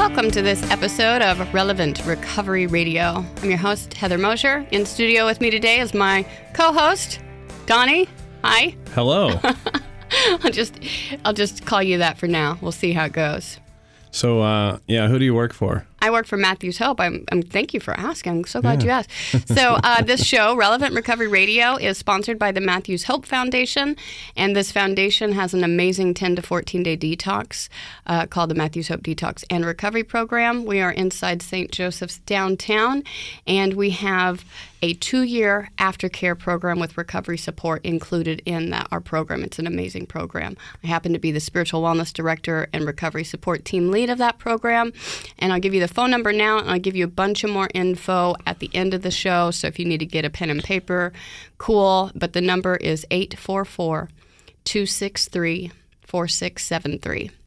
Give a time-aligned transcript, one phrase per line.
[0.00, 3.22] welcome to this episode of Relevant Recovery Radio.
[3.42, 4.66] I'm your host, Heather Mosier.
[4.70, 7.20] In studio with me today is my co host,
[7.66, 8.08] Donnie.
[8.42, 8.74] Hi.
[8.94, 9.38] Hello.
[10.42, 10.80] I'll just
[11.22, 12.56] I'll just call you that for now.
[12.62, 13.60] We'll see how it goes.
[14.10, 15.86] So, uh, yeah, who do you work for?
[16.02, 17.00] I work for Matthews Hope.
[17.00, 18.32] I'm, I'm thank you for asking.
[18.32, 19.10] I'm so glad you asked.
[19.50, 23.96] So uh, this show, Relevant Recovery Radio, is sponsored by the Matthews Hope Foundation,
[24.36, 27.68] and this foundation has an amazing 10 to 14 day detox
[28.06, 30.64] uh, called the Matthews Hope Detox and Recovery Program.
[30.64, 31.70] We are inside St.
[31.70, 33.02] Joseph's downtown,
[33.46, 34.44] and we have
[34.82, 39.42] a two-year aftercare program with recovery support included in that our program.
[39.42, 40.56] It's an amazing program.
[40.82, 44.38] I happen to be the spiritual wellness director and recovery support team lead of that
[44.38, 44.92] program,
[45.38, 47.50] and I'll give you the phone number now, and I'll give you a bunch of
[47.50, 49.50] more info at the end of the show.
[49.50, 51.12] So if you need to get a pen and paper,
[51.58, 52.10] cool.
[52.14, 54.08] But the number is 844
[54.64, 55.72] 263
[56.02, 57.39] 4673.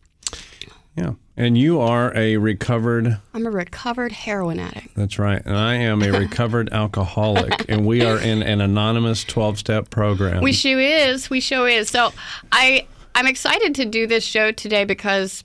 [0.95, 1.13] Yeah.
[1.35, 4.95] And you are a recovered, I'm a recovered heroin addict.
[4.95, 5.41] that's right.
[5.43, 7.65] And I am a recovered alcoholic.
[7.67, 10.43] And we are in an anonymous 12 step program.
[10.43, 11.29] We sure is.
[11.31, 11.89] We sure is.
[11.89, 12.13] So
[12.51, 15.43] I I'm excited to do this show today because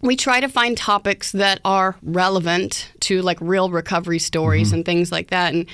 [0.00, 4.76] we try to find topics that are relevant to like real recovery stories mm-hmm.
[4.76, 5.52] and things like that.
[5.52, 5.66] And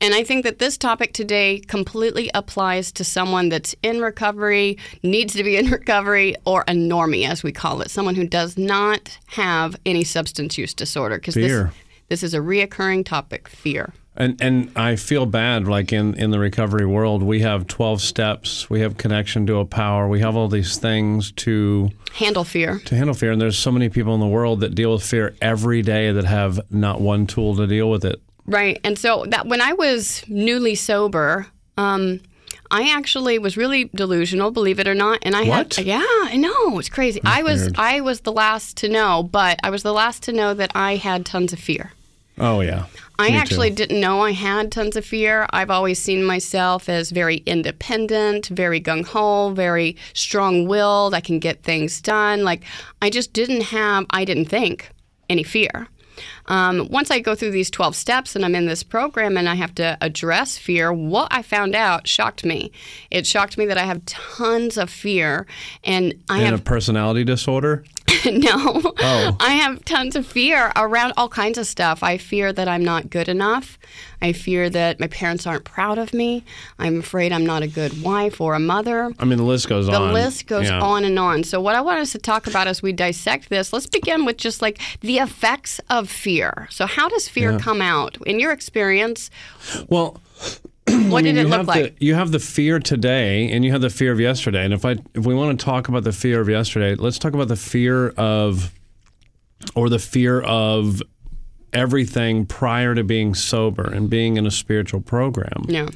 [0.00, 5.34] and I think that this topic today completely applies to someone that's in recovery needs
[5.34, 7.90] to be in recovery or a normie as we call it.
[7.90, 11.70] Someone who does not have any substance use disorder because this
[12.08, 16.38] this is a reoccurring topic fear and and I feel bad, like in, in the
[16.38, 20.48] recovery world, we have 12 steps, we have connection to a power, we have all
[20.48, 23.30] these things to handle fear to handle fear.
[23.32, 26.24] And there's so many people in the world that deal with fear every day that
[26.24, 28.20] have not one tool to deal with it.
[28.46, 28.80] Right.
[28.82, 31.46] And so that when I was newly sober,
[31.78, 32.20] um,
[32.72, 35.20] I actually was really delusional, believe it or not.
[35.22, 35.74] And I What?
[35.76, 36.78] had yeah, I know.
[36.80, 37.20] It's crazy.
[37.24, 37.74] I was weird.
[37.78, 40.96] I was the last to know, but I was the last to know that I
[40.96, 41.92] had tons of fear.
[42.38, 42.86] Oh, yeah.
[43.20, 43.38] I Me too.
[43.38, 45.46] actually didn't know I had tons of fear.
[45.50, 51.14] I've always seen myself as very independent, very gung ho, very strong willed.
[51.14, 52.44] I can get things done.
[52.44, 52.62] Like,
[53.02, 54.90] I just didn't have, I didn't think
[55.28, 55.88] any fear.
[56.46, 59.54] Um, once I go through these 12 steps and I'm in this program and I
[59.54, 62.72] have to address fear, what I found out shocked me.
[63.10, 65.46] It shocked me that I have tons of fear
[65.84, 67.84] and I And have a personality disorder?
[68.26, 68.82] no.
[68.98, 69.36] Oh.
[69.40, 72.02] I have tons of fear around all kinds of stuff.
[72.02, 73.78] I fear that I'm not good enough.
[74.22, 76.44] I fear that my parents aren't proud of me.
[76.78, 79.12] I'm afraid I'm not a good wife or a mother.
[79.18, 80.08] I mean, the list goes The on.
[80.08, 80.80] The list goes Yeah.
[80.80, 81.44] on and on.
[81.44, 84.36] So, what I want us to talk about as we dissect this, let's begin with
[84.36, 86.66] just like the effects of fear.
[86.70, 88.18] So, how does fear come out?
[88.26, 89.30] In your experience,
[89.88, 90.20] Well,
[91.10, 91.98] what did it look like?
[91.98, 94.64] The, you have the fear today, and you have the fear of yesterday.
[94.64, 97.32] And if I if we want to talk about the fear of yesterday, let's talk
[97.34, 98.72] about the fear of,
[99.74, 101.02] or the fear of
[101.72, 105.64] everything prior to being sober and being in a spiritual program.
[105.68, 105.88] yeah.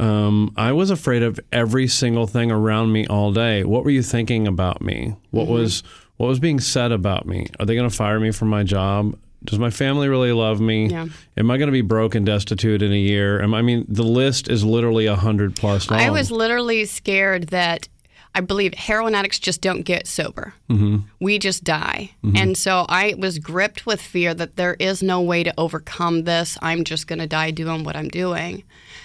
[0.00, 3.62] Um, I was afraid of every single thing around me all day.
[3.62, 5.14] What were you thinking about me?
[5.30, 5.52] What Mm-hmm.
[5.52, 5.82] was
[6.16, 7.46] what was being said about me?
[7.60, 9.16] Are they going to fire me from my job?
[9.44, 10.88] Does my family really love me?
[10.88, 11.06] Yeah.
[11.36, 13.42] Am I going to be broke and destitute in a year?
[13.42, 16.00] Am I mean the list is literally a hundred plus long.
[16.00, 17.88] I was literally scared that
[18.36, 20.54] I believe heroin addicts just don't get sober.
[20.68, 21.06] Mm-hmm.
[21.20, 22.10] We just die.
[22.34, 26.58] And so I was gripped with fear that there is no way to overcome this.
[26.60, 28.64] I'm just going to die doing what I'm doing.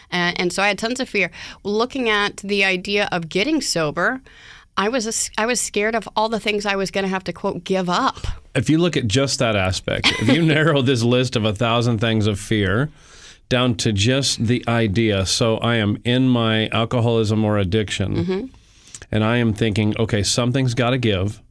[0.10, 1.30] And, and so I had tons of fear.
[1.64, 4.20] Looking at the idea of getting sober,
[4.78, 7.34] I was I was scared of all the things I was going to have to
[7.34, 8.18] quote give up.
[8.56, 12.00] if you look at just that aspect, if you narrow this list of a thousand
[12.00, 12.90] things of fear
[13.50, 18.46] down to just the idea, so I am in my alcoholism or addiction, Mm-hmm.
[19.12, 21.42] and I am thinking, okay, something's got to give.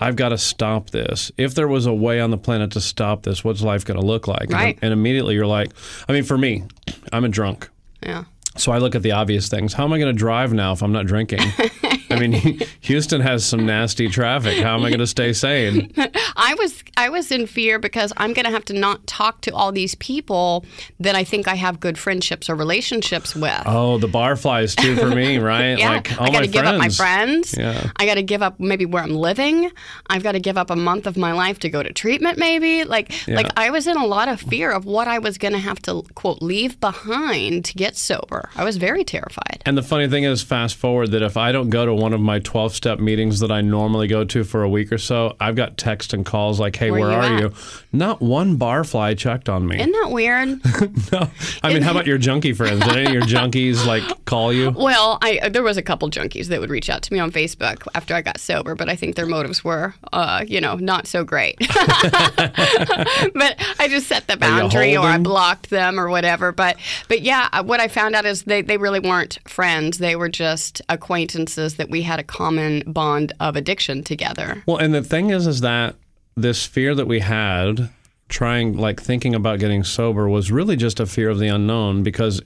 [0.00, 1.30] I've got to stop this.
[1.38, 4.04] If there was a way on the planet to stop this, what's life going to
[4.04, 4.50] look like?
[4.50, 4.74] Right.
[4.76, 5.70] And, and immediately you're like,
[6.08, 6.64] I mean, for me,
[7.12, 7.70] I'm a drunk.
[8.02, 8.24] Yeah.
[8.56, 9.72] So I look at the obvious things.
[9.72, 11.38] How am I going to drive now if I'm not drinking?
[12.16, 14.58] I mean, Houston has some nasty traffic.
[14.62, 15.92] How am I going to stay sane?
[16.36, 19.54] I was I was in fear because I'm going to have to not talk to
[19.54, 20.64] all these people
[21.00, 23.62] that I think I have good friendships or relationships with.
[23.66, 25.78] Oh, the barflies too for me, right?
[25.78, 27.54] yeah, Like all I got to give up my friends.
[27.54, 27.56] friends.
[27.58, 27.90] Yeah.
[27.96, 29.70] I got to give up maybe where I'm living.
[30.08, 32.38] I've got to give up a month of my life to go to treatment.
[32.38, 33.36] Maybe like Yeah.
[33.36, 35.80] like I was in a lot of fear of what I was going to have
[35.82, 38.48] to quote leave behind to get sober.
[38.56, 39.62] I was very terrified.
[39.66, 42.20] And the funny thing is, fast forward that if I don't go to one of
[42.20, 45.56] my 12 step meetings that I normally go to for a week or so, I've
[45.56, 47.40] got text and calls like, hey, Where where, you are at?
[47.40, 47.52] you?
[47.92, 49.76] Not one barfly checked on me.
[49.76, 50.48] Isn't that weird?
[51.12, 51.30] no.
[51.62, 52.84] I mean, how about your junkie friends?
[52.84, 54.70] Did any of your junkies like call you?
[54.70, 57.88] Well, I there was a couple junkies that would reach out to me on Facebook
[57.94, 61.24] after I got sober, but I think their motives were, uh, you know, not so
[61.24, 61.56] great.
[61.58, 66.52] but I just set the boundary, or I blocked them, or whatever.
[66.52, 66.76] But
[67.08, 69.96] but yeah, uh, what I found out is they they really weren't friends.
[69.96, 74.64] They were just acquaintances that we had a common bond of addiction together.
[74.66, 75.94] Well, and the thing is, is that
[76.34, 77.88] this fear that we had
[78.28, 82.42] trying, like thinking about getting sober was really just a fear of the unknown because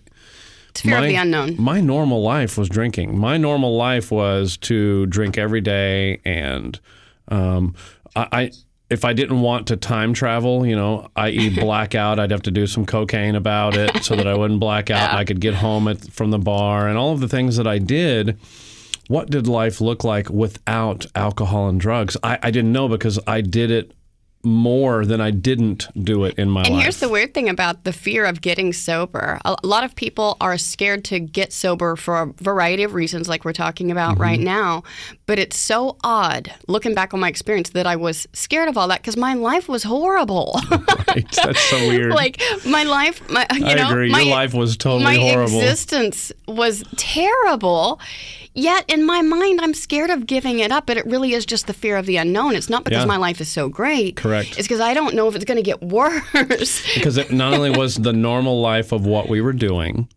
[0.68, 1.56] It's fear my, of the unknown.
[1.58, 3.18] My normal life was drinking.
[3.18, 6.78] My normal life was to drink every day, and
[7.28, 7.74] um,
[8.14, 8.50] I, I
[8.90, 11.48] if I didn't want to time travel, you know, i.e.
[11.60, 15.08] blackout, I'd have to do some cocaine about it so that I wouldn't black out
[15.08, 17.66] and I could get home at, from the bar and all of the things that
[17.66, 18.38] I did.
[19.08, 22.16] What did life look like without alcohol and drugs?
[22.22, 23.92] I, I didn't know because I did it
[24.44, 26.74] more than I didn't do it in my And life.
[26.76, 29.38] And here's the weird thing about the fear of getting sober.
[29.44, 33.44] A lot of people are scared to get sober for a variety of reasons, like
[33.44, 34.22] we're talking about Mm-hmm.
[34.22, 34.84] right now.
[35.26, 38.88] But it's so odd, looking back on my experience, that I was scared of all
[38.88, 40.58] that because my life was horrible.
[41.08, 41.26] Right?
[41.32, 42.12] That's so weird.
[42.22, 44.10] like my life, my you I know, agree.
[44.10, 45.58] my, Your life was totally my horrible.
[45.58, 47.98] existence was terrible.
[48.54, 51.66] Yet in my mind, I'm scared of giving it up, but it really is just
[51.66, 52.56] the fear of the unknown.
[52.56, 53.06] It's not because Yeah.
[53.06, 54.16] my life is so great.
[54.16, 54.27] Correct.
[54.58, 56.22] It's because I don't know if it's going to get worse.
[56.94, 60.08] because it not only was the normal life of what we were doing,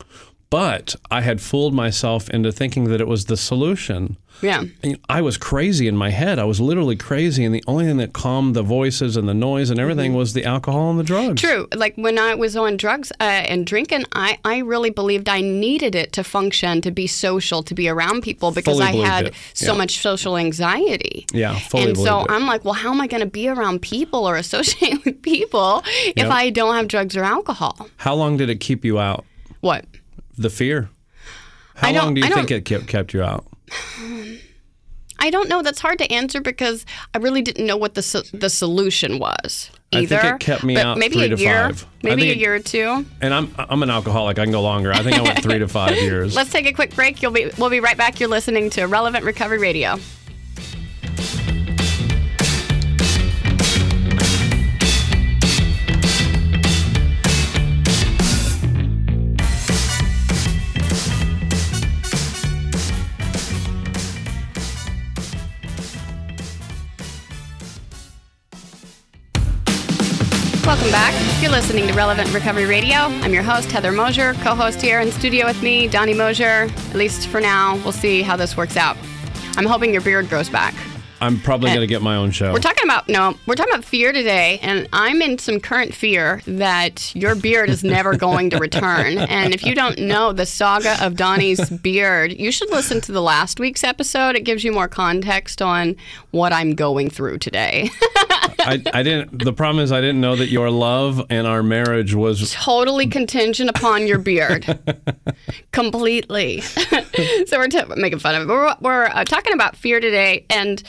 [0.49, 4.17] but I had fooled myself into thinking that it was the solution.
[4.41, 4.63] Yeah.
[4.83, 6.39] And I was crazy in my head.
[6.39, 9.69] I was literally crazy, and the only thing that calmed the voices and the noise
[9.69, 11.41] and everything was the alcohol and the drugs.
[11.41, 11.67] True.
[11.75, 15.95] Like when I was on drugs uh, and drinking, I, I really believed I needed
[15.95, 19.75] it to function, to be social, to be around people because Fully I had so
[19.75, 21.25] much social anxiety.
[21.33, 22.31] Yeah, fully And so it.
[22.31, 25.81] I'm like, well, how am I going to be around people or associate with people
[25.85, 26.31] if Yep.
[26.31, 27.89] I don't have drugs or alcohol?
[27.97, 29.25] How long did it keep you out?
[29.61, 29.85] What?
[30.37, 30.89] The fear.
[31.75, 33.45] How long do you think it kept kept you out?
[35.19, 35.61] I don't know.
[35.61, 36.83] That's hard to answer because
[37.13, 40.17] I really didn't know what the so- the solution was either.
[40.17, 41.85] I think it kept me but out maybe three a to year, five.
[42.01, 43.05] Maybe a year or two.
[43.21, 44.39] And I'm I'm an alcoholic.
[44.39, 44.91] I can go longer.
[44.91, 46.35] I think I went three to five years.
[46.35, 47.21] Let's take a quick break.
[47.21, 48.19] You'll be we'll be right back.
[48.19, 49.99] You're listening to Relevant Recovery Radio.
[70.81, 71.41] Welcome back.
[71.43, 72.95] You're listening to Relevant Recovery Radio.
[72.97, 76.69] I'm your host, Heather Mosier, co host here in studio with me, Donnie Mosier.
[76.89, 78.97] At least for now, we'll see how this works out.
[79.57, 80.73] I'm hoping your beard grows back.
[81.21, 82.51] I'm probably going to get my own show.
[82.51, 86.41] We're talking about, no, we're talking about fear today, and I'm in some current fear
[86.47, 89.19] that your beard is never going to return.
[89.31, 93.21] And if you don't know the saga of Donnie's beard, you should listen to the
[93.21, 94.35] last week's episode.
[94.35, 95.95] It gives you more context on
[96.31, 97.89] what I'm going through today.
[98.59, 99.43] I, I didn't.
[99.43, 103.69] The problem is I didn't know that your love and our marriage was totally contingent
[103.69, 104.79] upon your beard.
[105.71, 106.61] Completely.
[106.61, 108.47] so we're t- making fun of it.
[108.47, 110.81] We're, we're uh, talking about fear today, and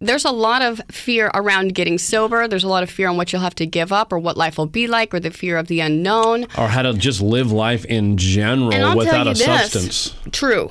[0.00, 2.46] there's a lot of fear around getting sober.
[2.48, 4.58] There's a lot of fear on what you'll have to give up or what life
[4.58, 6.44] will be like or the fear of the unknown.
[6.58, 9.44] or how to just live life in general without a this.
[9.44, 10.14] substance.
[10.32, 10.70] True.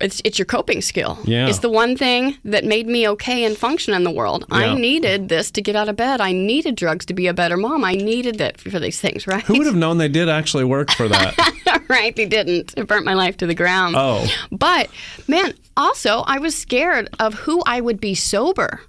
[0.00, 1.18] It's, it's your coping skill.
[1.24, 1.48] Yeah.
[1.48, 4.44] It's the one thing that made me okay and function in the world.
[4.50, 6.20] I needed this to get out of bed.
[6.20, 7.84] I needed drugs to be a better mom.
[7.84, 9.44] I needed that for these things, right?
[9.44, 11.84] Who would have known they did actually work for that?
[11.88, 12.74] right, they didn't.
[12.76, 13.94] It burnt my life to the ground.
[13.96, 14.26] Oh.
[14.50, 14.90] But
[15.28, 18.80] man, also I was scared of who I would be sober.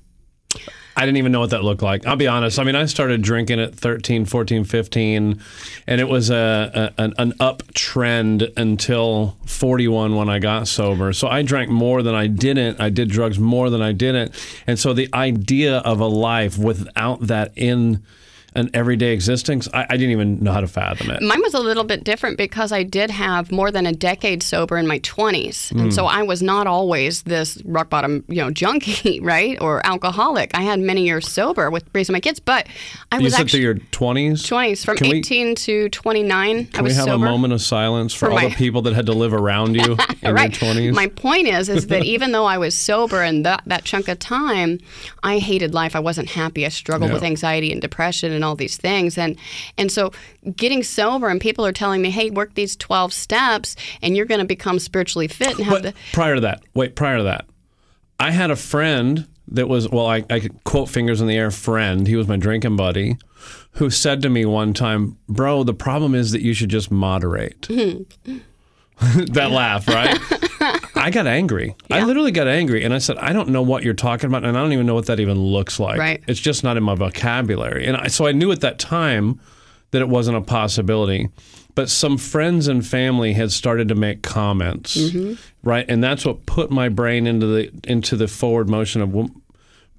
[0.98, 2.08] I didn't even know what that looked like.
[2.08, 2.58] I'll be honest.
[2.58, 5.40] I mean, I started drinking at 13, 14, 15,
[5.86, 11.14] and it was a, a an, an uptrend until 41 when I got sober.
[11.14, 12.82] So I drank more than I didn't.
[12.82, 14.34] I did drugs more than I didn't.
[14.66, 18.04] And so the idea of a life without that in
[18.58, 19.70] an everyday existence.
[19.74, 21.22] I, I didn't even know how to fathom it.
[21.22, 24.78] Mine was a little bit different because I did have more than a decade sober
[24.78, 25.72] in my 20s.
[25.72, 25.90] And hmm.
[25.92, 29.62] so I was not always this rock bottom, you know, junkie, right?
[29.62, 30.52] Or alcoholic.
[30.56, 32.68] I had many years sober with raising my kids, but
[33.12, 34.44] I You was said actually through your twenties.
[34.44, 36.58] 20s from Can we- 18 to 29.
[36.60, 37.26] I Can we was have sober.
[37.26, 39.76] a moment of silence for, For all my- the people that had to live around
[39.76, 40.52] you in right.
[40.52, 40.96] your twenties?
[40.96, 44.18] My point is, is that even though I was sober and that, that chunk of
[44.18, 44.80] time,
[45.22, 45.96] I hated life.
[45.96, 46.66] I wasn't happy.
[46.66, 47.14] I struggled Yeah.
[47.16, 49.18] with anxiety and depression and all these things.
[49.18, 49.38] And
[49.78, 50.12] and so
[50.56, 54.40] getting sober and people are telling me, hey, work these twelve steps and you're going
[54.40, 57.46] to become spiritually fit and have But the prior to that, wait, prior to that,
[58.20, 61.52] I had a friend that was, well, I, I could quote fingers in the air
[61.52, 62.08] friend.
[62.08, 63.18] He was my drinking buddy
[63.74, 67.62] who said to me one time, Bro, the problem is that you should just moderate.
[67.62, 68.38] Mm-hmm.
[69.34, 70.18] that laugh, right?
[71.08, 71.74] I got angry.
[71.90, 72.84] I literally got angry.
[72.84, 74.44] And I said, I don't know what you're talking about.
[74.44, 75.98] And I don't even know what that even looks like.
[75.98, 76.22] Right.
[76.28, 77.86] It's just not in my vocabulary.
[77.86, 79.40] And I, so I knew at that time
[79.92, 81.30] that it wasn't a possibility.
[81.76, 85.36] But some friends and family had started to make comments, mm-hmm.
[85.64, 85.86] right?
[85.88, 89.14] And that's what put my brain into the into the forward motion of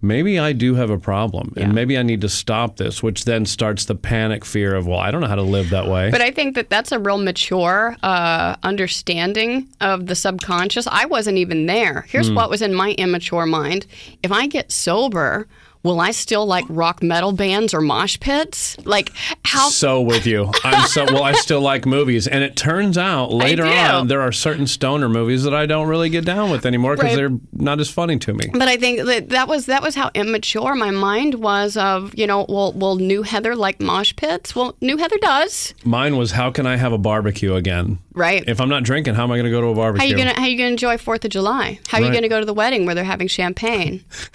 [0.00, 1.64] maybe I do have a problem, Yeah.
[1.64, 3.02] and maybe I need to stop this.
[3.02, 5.86] Which then starts the panic fear of well, I don't know how to live that
[5.88, 6.10] way.
[6.10, 10.86] But I think that that's a real mature uh, understanding of the subconscious.
[10.86, 12.02] I wasn't even there.
[12.08, 13.86] Here's what was in my immature mind:
[14.22, 15.46] if I get sober,
[15.82, 18.76] will I still like rock metal bands or mosh pits?
[18.84, 19.12] Like
[19.44, 19.68] how?
[19.68, 20.50] so with you.
[20.64, 21.22] I'm so well.
[21.22, 25.44] I still like movies, and it turns out later on there are certain stoner movies
[25.44, 27.16] that I don't really get down with anymore because Right.
[27.16, 28.46] they're not as funny to me.
[28.52, 31.76] But I think that that was that was how immature my mind was.
[31.76, 34.54] Of you know, well, well, new Heather like mosh pits.
[34.56, 37.98] Well, new Heather does, Mine was how can I have a barbecue again?
[38.14, 38.42] right?
[38.48, 40.08] If I'm not drinking, how am I going to go to a how barbecue?
[40.08, 41.78] you gonna how you gonna enjoy Fourth of July?
[41.88, 44.04] How are you gonna go to the wedding where they're having champagne?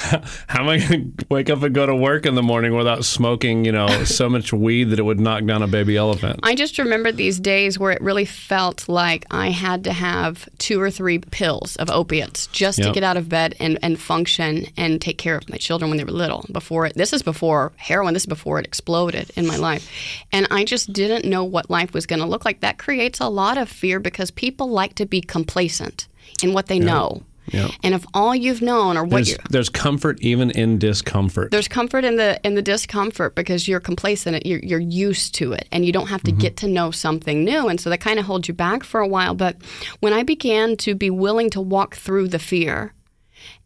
[0.47, 3.03] How am I going to wake up and go to work in the morning without
[3.03, 6.39] smoking, you know, so much weed that it would knock down a baby elephant?
[6.43, 10.79] I just remember these days where it really felt like I had to have two
[10.79, 15.01] or three pills of opiates just to get out of bed and, and function and
[15.01, 16.45] take care of my children when they were little.
[16.51, 18.13] Before it, this is before heroin.
[18.13, 19.89] This is before it exploded in my life,
[20.31, 22.59] and I just didn't know what life was going to look like.
[22.59, 26.07] That creates a lot of fear because people like to be complacent
[26.43, 27.23] in what they know.
[27.47, 27.71] Yep.
[27.83, 31.51] And if all you've known or what you There's, there's comfort even in discomfort.
[31.51, 35.67] there's comfort in the in the discomfort because you're complacent you're, you're used to it
[35.71, 36.39] and you don't have to mm-hmm.
[36.39, 39.07] get to know something new and so that kind of holds you back for a
[39.07, 39.57] while but
[39.99, 42.93] when i began to be willing to walk through the fear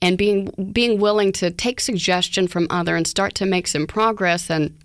[0.02, 4.50] and being being willing to take suggestion from other and start to make some progress
[4.50, 4.76] and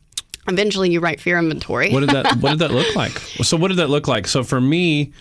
[0.49, 3.13] eventually you write fear inventory what did that What did that look like?
[3.43, 4.27] So what did that look like?
[4.27, 5.13] So for me,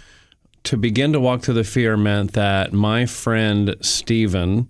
[0.63, 4.69] to begin to walk through the fear meant that my friend Stephen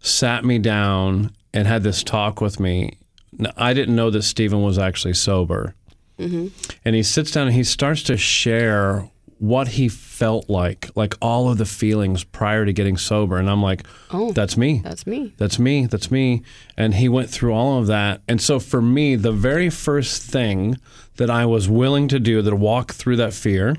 [0.00, 2.98] sat me down and had this talk with me.
[3.32, 5.74] Now, I didn't know that Stephen was actually sober,
[6.18, 6.48] mm-hmm.
[6.84, 9.08] and he sits down and he starts to share
[9.38, 13.62] what he felt like, like all of the feelings prior to getting sober, and I'm
[13.62, 14.32] like, Oh.
[14.32, 14.80] that's me.
[14.84, 15.86] that's me That's me.
[15.86, 16.42] That's me.
[16.76, 18.20] And he went through all of that.
[18.28, 20.76] And so for me, the very first thing
[21.16, 23.76] that I was willing to do to walk through that fear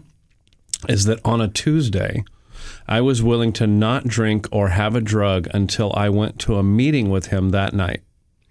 [0.90, 2.24] is that on a Tuesday,
[2.88, 6.64] I was willing to not drink or have a drug until I went to a
[6.64, 8.02] meeting with him that night.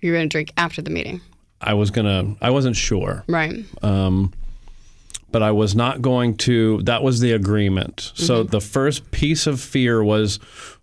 [0.00, 1.20] you're going to drink after the meeting
[1.60, 4.32] I was going to, I wasn't sure, right Um,
[5.30, 8.12] but I was not going to, that was the agreement.
[8.14, 10.37] So the first piece of fear was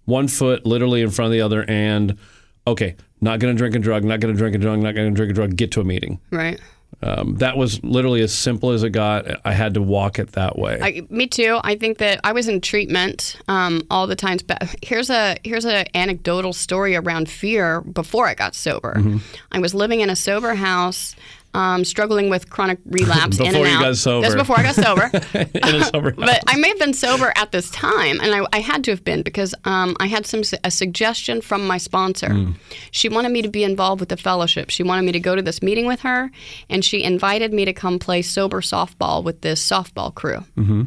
[0.06, 2.18] one foot literally in front of the other and,
[2.66, 5.10] okay, not going to drink a drug, not going to drink a drug, not going
[5.10, 6.20] to drink a drug, get to a meeting.
[6.32, 6.60] right
[7.01, 9.25] Um, that was literally as simple as it got.
[9.46, 10.79] I had to walk it that way.
[10.82, 11.60] I, me too.
[11.63, 14.41] I think that I was in treatment um, all the times.
[14.41, 18.96] But here's a here's an anecdotal story around fear before I got sober.
[18.96, 19.17] Mm-hmm.
[19.51, 21.15] I was living in a sober house,
[21.58, 23.82] um, struggling with chronic relapse in Before and you out.
[23.82, 24.22] got sober.
[24.22, 25.10] That's before I got sober.
[25.74, 28.84] in sober but I may have been sober at this time, and I, I had
[28.84, 32.32] to have been because um, I had some a suggestion from my sponsor.
[32.32, 32.52] Hmm.
[32.92, 34.70] She wanted me to be involved with the fellowship.
[34.70, 36.30] She wanted me to go to this meeting with her,
[36.70, 40.44] and she invited me to come play sober softball with this softball crew.
[40.58, 40.84] Mm-hmm.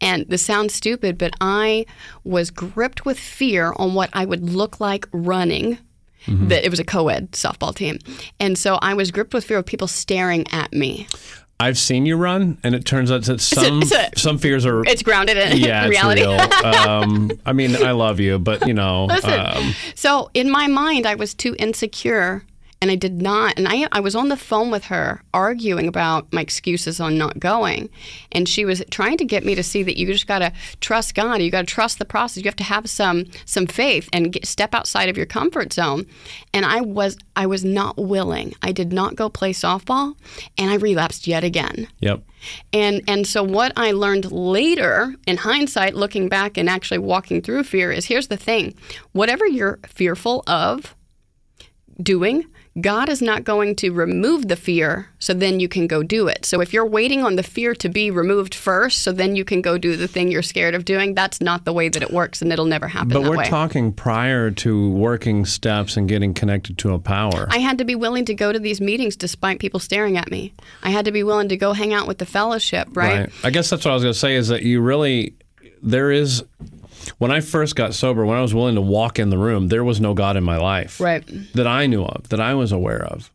[0.00, 1.84] And this sounds stupid, but I
[2.24, 5.78] was gripped with fear on what I would look like running.
[6.26, 6.48] Mm-hmm.
[6.48, 7.98] That it was a co-ed softball team,
[8.40, 11.06] and so I was gripped with fear of people staring at me.
[11.58, 14.84] I've seen you run, and it turns out that some it's a- some fears are
[14.84, 16.22] It's grounded in yeah, reality.
[16.22, 16.64] it's real.
[16.90, 21.06] um, I mean, I love you, but you know, Listen, um, so in my mind,
[21.06, 22.44] I was too insecure
[22.86, 23.58] and I did not.
[23.58, 27.40] And I, I was on the phone with her arguing about my excuses on not
[27.40, 27.90] going.
[28.30, 31.16] And she was trying to get me to see that you just got to trust
[31.16, 31.42] God.
[31.42, 32.44] You got to trust the process.
[32.44, 36.06] You have to have some some faith and get, step outside of your comfort zone.
[36.54, 38.54] And I was I was not willing.
[38.62, 40.14] I did not go play softball,
[40.56, 41.88] and I relapsed yet again.
[41.98, 42.22] Yep.
[42.72, 47.64] And and so what I learned later in hindsight looking back and actually walking through
[47.64, 48.74] fear is here's the thing.
[49.10, 50.94] Whatever you're fearful of
[52.00, 52.44] doing,
[52.80, 56.44] God is not going to remove the fear so then you can go do it.
[56.44, 59.62] So if you're waiting on the fear to be removed first so then you can
[59.62, 62.42] go do the thing you're scared of doing, that's not the way that it works
[62.42, 63.48] and it'll never happen But we're way.
[63.48, 67.46] talking prior to working steps and getting connected to a power.
[67.50, 70.52] I had to be willing to go to these meetings despite people staring at me.
[70.82, 73.30] I had to be willing to go hang out with the fellowship, right?
[73.42, 75.34] I guess that's what I was going to say is that you really,
[75.82, 76.44] there is,
[77.18, 79.84] when I first got sober, when I was willing to walk in the room, there
[79.84, 81.00] was no God in my life.
[81.00, 81.24] Right.
[81.54, 83.30] That I knew of, that I was aware of.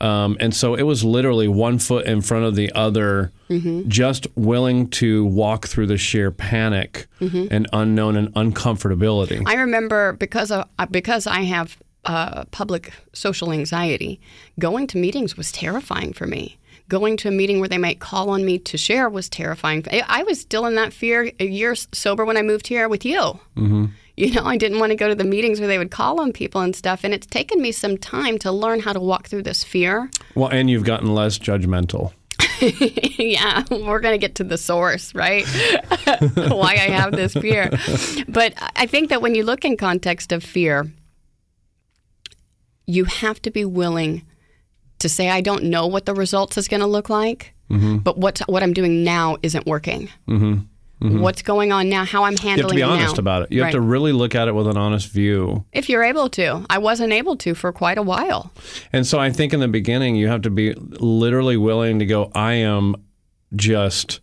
[0.00, 3.88] Um, and so it was literally one foot in front of the other, Mm-hmm.
[3.88, 9.42] just willing to walk through the sheer panic and unknown and uncomfortability.
[9.46, 14.20] I remember because of uh, because I have uh, public social anxiety,
[14.58, 16.58] going to meetings was terrifying for me.
[16.88, 19.84] Going to a meeting where they might call on me to share was terrifying.
[20.06, 23.20] I was still in that fear a year sober when I moved here with you.
[23.56, 23.86] Mm-hmm.
[24.16, 26.32] You know, I didn't want to go to the meetings where they would call on
[26.32, 27.04] people and stuff.
[27.04, 30.10] And it's taken me some time to learn how to walk through this fear.
[30.34, 32.12] well, and you've gotten less judgmental.
[32.60, 35.46] yeah, we're going to get to the source, right?
[36.34, 37.70] Why I have this fear.
[38.28, 40.90] But I think that when you look in context of fear,
[42.86, 44.22] you have to be willing
[45.00, 47.98] to say, I don't know what the results is going to look like, mm-hmm.
[47.98, 50.08] but what, what I'm doing now isn't working.
[50.28, 50.60] Mm-hmm.
[51.00, 51.20] Mm-hmm.
[51.20, 53.20] What's going on now, how I'm You have handling to be honest now.
[53.20, 53.52] about it.
[53.52, 55.64] You have to really look at it with an honest view.
[55.72, 56.66] If you're able to.
[56.68, 58.52] I wasn't able to for quite a while.
[58.92, 62.32] And so I think in the beginning, you have to be literally willing to go,
[62.34, 62.96] I am
[63.54, 64.18] just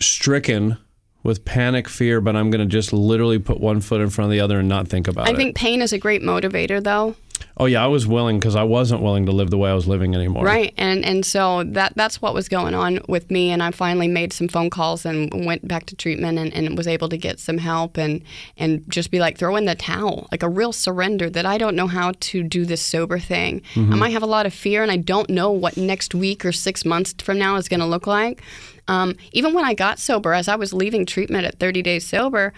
[0.00, 0.76] stricken
[1.22, 4.32] with panic fear, but I'm going to just literally put one foot in front of
[4.32, 5.34] the other and not think about I it.
[5.34, 7.14] I think pain is a great motivator, though.
[7.56, 9.86] Oh, yeah, I was willing because I wasn't willing to live the way I was
[9.86, 10.44] living anymore.
[10.44, 14.08] Right, and and so that that's what was going on with me, and I finally
[14.08, 17.40] made some phone calls and went back to treatment and, and was able to get
[17.40, 18.22] some help and
[18.56, 21.76] and just be like throw in the towel, like a real surrender that I don't
[21.76, 23.62] know how to do this sober thing.
[23.92, 26.52] I might have a lot of fear, and I don't know what next week or
[26.52, 28.42] six months from now is going to look like.
[28.88, 32.52] Um, even when I got sober, as I was leaving treatment at 30 days sober,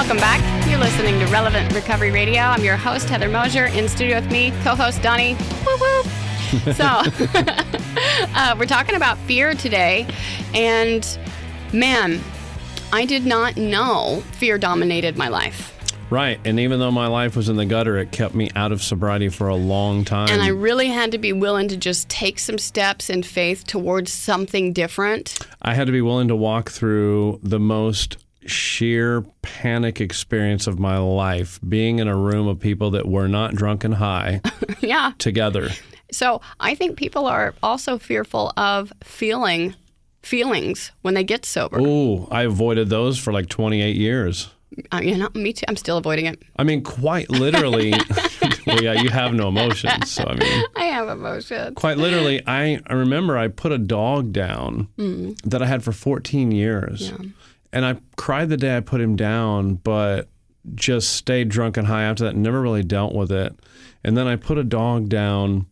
[0.03, 0.69] Welcome back.
[0.69, 2.41] You're listening to Relevant Recovery Radio.
[2.41, 3.67] I'm your host, Heather Mosier.
[3.67, 5.37] In studio with me, co host Donnie.
[5.65, 6.03] Woo woo.
[6.73, 6.83] So,
[8.35, 10.05] uh, we're talking about fear today.
[10.53, 11.07] And
[11.71, 12.19] man,
[12.91, 15.73] I did not know fear dominated my life.
[16.09, 16.37] Right.
[16.43, 19.29] And even though my life was in the gutter, it kept me out of sobriety
[19.29, 20.27] for a long time.
[20.29, 24.11] And I really had to be willing to just take some steps in faith towards
[24.11, 25.39] something different.
[25.61, 28.17] I had to be willing to walk through the most
[28.49, 33.55] sheer panic experience of my life, being in a room of people that were not
[33.55, 34.41] drunk and high
[34.81, 35.11] yeah.
[35.17, 35.69] together.
[36.11, 39.75] So I think people are also fearful of feeling
[40.21, 41.79] feelings when they get sober.
[41.79, 44.49] Ooh, I avoided those for like 28 years.
[44.91, 45.65] Uh, you know, me too.
[45.67, 46.41] I'm still avoiding it.
[46.55, 47.91] I mean, quite literally.
[48.67, 50.11] well, yeah, you have no emotions.
[50.11, 51.75] So, I mean, I have emotions.
[51.75, 54.87] quite literally, I, I remember I put a dog down
[55.43, 57.11] that I had for 14 years.
[57.73, 60.29] And I cried the day I put him down, but
[60.75, 63.53] just stayed drunk and high after that, and never really dealt with it.
[64.03, 65.65] And then I put a dog down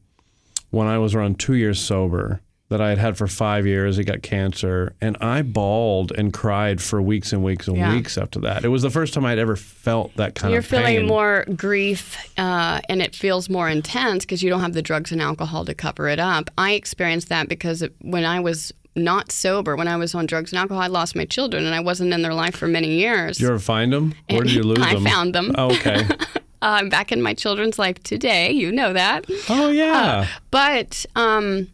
[0.71, 3.97] when I was around two years sober that I had had for five years.
[3.97, 7.93] He got cancer, and I bawled and cried for weeks and weeks and Yeah.
[7.93, 8.63] weeks after that.
[8.63, 10.51] It was the first time I'd ever felt that kind of.
[10.53, 10.85] You're of pain.
[10.85, 15.11] feeling more grief, uh, and it feels more intense because you don't have the drugs
[15.11, 16.49] and alcohol to cover it up.
[16.57, 20.51] I experienced that because it, when I was not sober, when I was on drugs
[20.51, 23.37] and alcohol, I lost my children, and I wasn't in their life for many years.
[23.37, 24.13] Did you ever find them?
[24.29, 25.07] Where did you lose I them?
[25.07, 25.55] I found them.
[25.57, 26.07] Oh, okay.
[26.63, 28.51] Uh, I'm back in my children's life today.
[28.51, 29.25] You know that.
[29.49, 30.27] Oh yeah.
[30.51, 31.67] But um,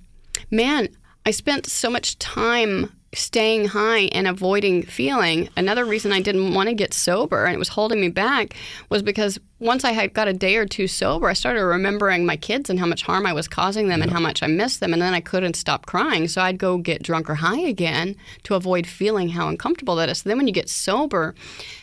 [0.50, 0.88] man,
[1.26, 5.50] I spent so much time staying high and avoiding feeling.
[5.58, 8.56] Another reason I didn't want to get sober and it was holding me back
[8.90, 12.38] was because once I had got a day or two sober, I started remembering my
[12.38, 14.94] kids and how much harm I was causing them and how much I missed them.
[14.94, 16.28] And then I couldn't stop crying.
[16.28, 20.20] So I'd go get drunk or high again to avoid feeling how uncomfortable that is.
[20.20, 21.34] So then when you get sober,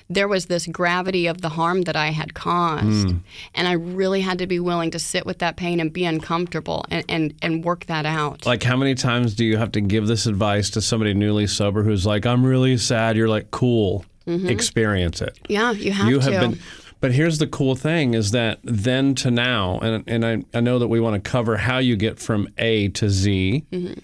[0.09, 3.11] there was this gravity of the harm that I had caused.
[3.11, 3.17] Hmm.
[3.57, 6.85] And I really had to be willing to sit with that pain and be uncomfortable
[6.91, 8.47] and, and, and work that out.
[8.47, 11.83] like how many times do you have to give this advice to somebody newly sober
[11.83, 14.49] who's like, "I'm really sad." You're like, "Cool, mm-hmm.
[14.49, 16.31] experience it." yeah, you have you to.
[16.31, 16.61] have been
[17.05, 20.79] but here's the cool thing is that then to now and, and I, I know
[20.79, 23.99] that we want to cover how you get from a to z Mm-hmm.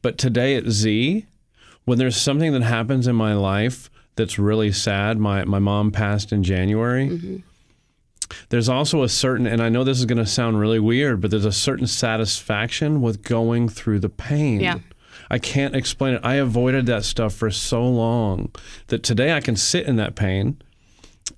[0.00, 1.26] but today at z
[1.84, 6.32] when there's something that happens in my life that's really sad my, my mom passed
[6.32, 7.36] in january Mm-hmm.
[8.48, 11.30] there's also a certain and i know this is going to sound really weird but
[11.30, 14.78] there's a certain satisfaction with going through the pain Yeah.
[15.30, 16.20] I can't explain it.
[16.24, 18.50] I avoided that stuff for so long
[18.86, 20.56] that today I can sit in that pain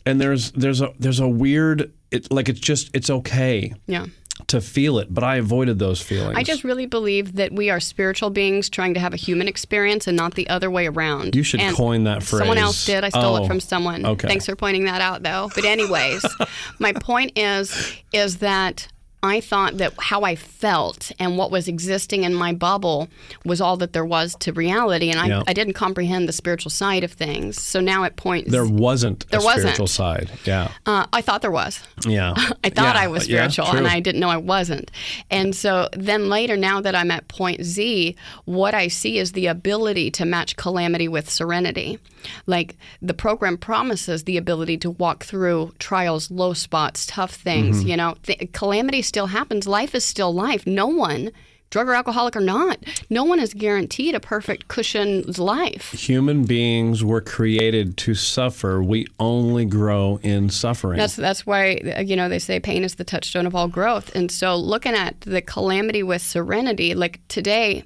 [0.07, 4.07] and there's there's a there's a weird it like it's just it's okay yeah.
[4.49, 6.37] to feel it, but I avoided those feelings.
[6.37, 10.07] I just really believe that we are spiritual beings trying to have a human experience
[10.07, 11.37] and not the other way around.
[11.37, 12.41] You should And coin that phrase.
[12.41, 13.05] Someone else did.
[13.05, 14.05] I stole Oh, it from someone.
[14.05, 14.27] okay.
[14.29, 15.51] Thanks for pointing that out, though.
[15.55, 16.25] But anyways,
[16.79, 18.89] my point is is that
[19.23, 23.09] I thought that how I felt and what was existing in my bubble
[23.45, 25.43] was all that there was to reality, and I, Yeah.
[25.47, 27.61] I didn't comprehend the spiritual side of things.
[27.61, 28.51] So now it points.
[28.51, 29.63] there wasn't There a wasn't.
[29.75, 30.31] spiritual side.
[30.45, 30.71] Yeah.
[30.87, 31.81] uh, I thought there was.
[32.07, 32.33] Yeah.
[32.65, 33.87] I thought Yeah, I was yeah, spiritual and.
[33.87, 34.91] I didn't know I wasn't.
[35.31, 39.47] And so then later, now that I'm at point Z, what I see is the
[39.49, 41.99] ability to match calamity with serenity.
[42.47, 47.81] Like the program promises the ability to walk through trials, low spots, tough things.
[47.81, 47.89] Mm-hmm.
[47.89, 49.67] You know, Th- calamity still happens.
[49.67, 50.67] Life is still life.
[50.67, 51.33] No one.
[51.71, 52.79] Drug or alcoholic or not,
[53.11, 55.93] no one is guaranteed a perfect cushioned life.
[55.93, 58.83] Human beings were created to suffer.
[58.83, 60.99] We only grow in suffering.
[60.99, 64.11] That's that's why you know they say pain is the touchstone of all growth.
[64.17, 67.85] And so looking at the calamity with serenity, like today,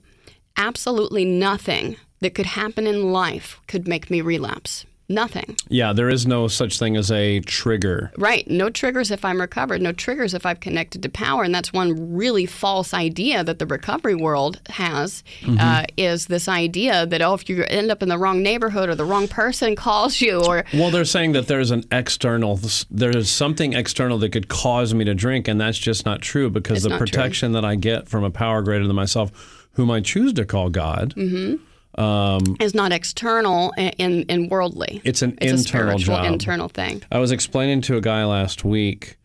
[0.56, 4.87] absolutely nothing that could happen in life could make me relapse.
[5.08, 5.56] Nothing.
[5.68, 8.10] yeah, there is no such thing as a trigger.
[8.16, 8.48] Right.
[8.48, 9.82] No triggers if I'm recovered.
[9.82, 11.42] No triggers if I've connected to power.
[11.44, 15.22] And that's one really false idea that the recovery world has
[15.60, 18.94] uh, is this idea that, oh, if you end up in the wrong neighborhood or
[18.94, 22.58] the wrong person calls you or Well, they're saying that there's an external,
[22.90, 26.78] there's something external that could cause me to drink, and that's just not true because
[26.78, 27.06] It's the not true.
[27.06, 30.70] protection that I get from a power greater than myself, whom I choose to call
[30.70, 31.62] God, Mm-hmm.
[31.98, 35.00] Is not external and, and, worldly.
[35.04, 36.24] it's an It's internal job.
[36.26, 37.02] internal thing.
[37.11, 39.16] I was explaining to a guy last week.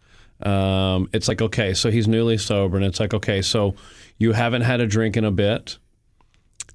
[0.41, 3.75] Um, it's like, okay, so he's newly sober, and it's like, okay, so
[4.17, 5.77] you haven't had a drink in a bit.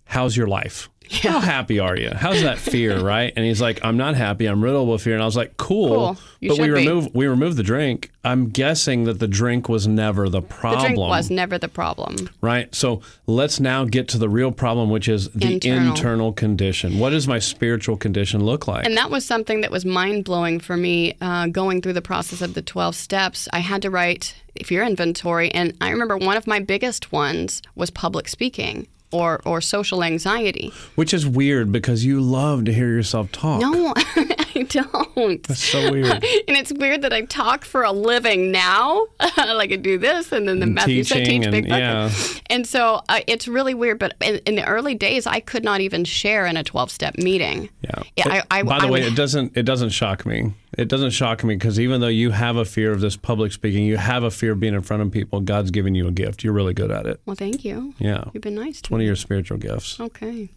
[0.07, 0.90] How's your life?
[1.10, 2.10] How happy are you?
[2.14, 3.32] How's that fear, right?
[3.34, 4.46] And he's like, I'm not happy.
[4.46, 5.14] I'm riddled with fear.
[5.14, 6.16] And I was like, cool.
[6.16, 6.18] Cool.
[6.48, 8.10] But we remove we removed the drink.
[8.24, 10.82] I'm guessing that the drink was never the problem.
[10.82, 12.30] The drink was never the problem.
[12.40, 12.74] right.
[12.74, 15.88] So let's now get to the real problem, which is the Internal.
[15.88, 16.98] internal condition.
[16.98, 18.86] What does my spiritual condition look like?
[18.86, 22.40] And that was something that was mind blowing for me uh, going through the process
[22.40, 23.48] of the 12 steps.
[23.52, 25.50] I had to write if your inventory.
[25.50, 30.72] And I remember one of my biggest ones was public speaking or, or social anxiety.
[30.96, 33.61] Which is weird because you love to hear yourself talk.
[33.61, 33.94] No,
[34.56, 35.42] I don't.
[35.44, 36.06] That's so weird.
[36.46, 39.06] And it's weird that I talk for a living now.
[39.36, 42.10] like I do this, and then the And Matthews I teach and- big yeah.
[42.50, 43.98] And so uh, it's really weird.
[43.98, 47.68] But in, in the early days, I could not even share in a twelve-step meeting.
[47.82, 48.02] Yeah.
[48.16, 50.52] Yeah, I- I- By the I way, it doesn't it doesn't shock me.
[50.76, 53.84] It doesn't shock me because even though you have a fear of this public speaking,
[53.84, 55.40] you have a fear of being in front of people.
[55.40, 56.42] God's given you a gift.
[56.42, 57.20] You're really good at it.
[57.26, 57.94] Well, thank you.
[57.98, 58.24] Yeah.
[58.32, 59.04] You've been nice to One me.
[59.04, 60.00] of your spiritual gifts.
[60.00, 60.50] Okay.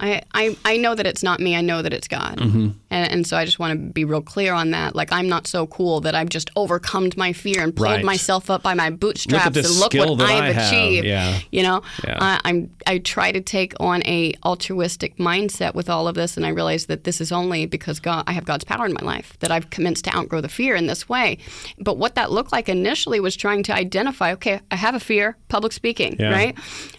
[0.00, 1.54] I, I, I know that it's not me.
[1.56, 2.38] I know that it's God.
[2.38, 2.70] Mm-hmm.
[2.90, 4.94] And, and so I just want to be real clear on that.
[4.96, 8.04] Like, I'm not so cool that I've just overcome my fear and pulled Right.
[8.04, 10.72] myself up by my bootstraps this and look what I've I have.
[10.72, 11.06] achieved.
[11.06, 11.38] Yeah.
[11.52, 12.18] You know, Yeah.
[12.20, 16.36] I, I'm, I try to take on a altruistic mindset with all of this.
[16.36, 19.02] And I realize that this is only because God, I have God's power in my
[19.02, 21.38] life, that I've commenced to outgrow the fear in this way.
[21.78, 25.36] But what that looked like initially was trying to identify, okay, I have a fear,
[25.48, 26.30] public speaking, Yeah.
[26.30, 26.58] right?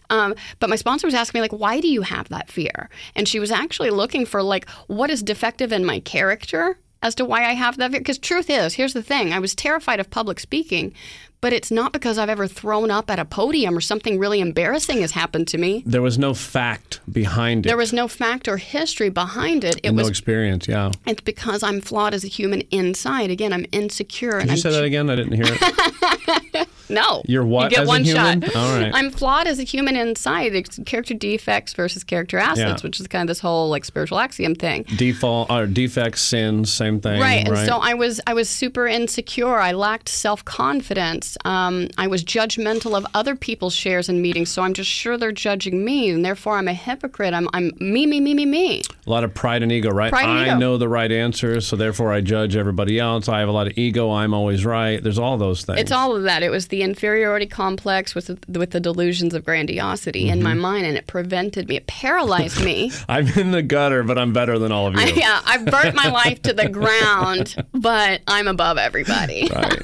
[0.10, 2.89] Um, but my sponsor was asking me like, why do you have that fear?
[3.15, 7.26] And she was actually looking for like, what is defective in my character as to
[7.26, 8.00] why I have that fear?
[8.00, 10.94] Because truth is, here's the thing: I was terrified of public speaking,
[11.39, 15.02] but it's not because I've ever thrown up at a podium or something really embarrassing
[15.02, 15.84] has happened to me.
[15.86, 17.70] There was no fact behind it.
[17.70, 19.80] There was no fact or history behind it.
[19.84, 20.68] It no was experience.
[20.68, 20.91] Yeah.
[21.06, 23.30] it's because I'm flawed as a human inside.
[23.30, 24.32] Again, I'm insecure.
[24.32, 25.10] Did and you I'm say that again?
[25.10, 26.68] I didn't hear it.
[26.89, 27.24] No.
[27.28, 28.41] You're what You get as a one human?
[28.41, 28.56] shot.
[28.56, 28.91] All right.
[28.93, 30.54] I'm flawed as a human inside.
[30.56, 32.88] It's character defects versus character assets, Yeah.
[32.88, 34.84] which is kind of this whole like spiritual axiom thing.
[34.95, 37.19] Default or defects, sins, same thing.
[37.19, 39.58] Right, and so I was I was super insecure.
[39.60, 41.38] I lacked self confidence.
[41.45, 45.32] Um, I was judgmental of other people's shares and meetings, so I'm just sure they're
[45.32, 47.34] judging me, and therefore I'm a hypocrite.
[47.34, 48.82] I'm I'm me me me me me.
[49.06, 50.12] a lot of pride and ego, right?
[50.12, 50.58] Pride and I ego.
[50.58, 53.30] know the right answers, so therefore I judge everybody else.
[53.30, 54.12] I have a lot of ego.
[54.12, 55.02] I'm always right.
[55.02, 55.80] There's all those things.
[55.80, 56.43] It's all of that.
[56.43, 60.43] It was the inferiority complex with the, with the delusions of grandiosity in Mm-hmm.
[60.43, 61.75] my mind, and it prevented me.
[61.77, 62.91] It paralyzed me.
[63.09, 64.99] I'm in the gutter, but I'm better than all of you.
[65.01, 69.49] I, yeah, I've burnt my life to the ground, but I'm above everybody.
[69.53, 69.81] Right.